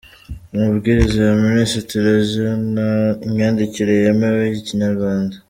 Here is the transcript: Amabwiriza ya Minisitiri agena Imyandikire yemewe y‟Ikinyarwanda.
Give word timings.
Amabwiriza 0.53 1.19
ya 1.29 1.35
Minisitiri 1.47 2.07
agena 2.21 2.85
Imyandikire 3.27 3.91
yemewe 4.01 4.41
y‟Ikinyarwanda. 4.53 5.35